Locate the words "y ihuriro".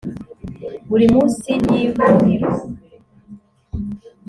1.71-2.49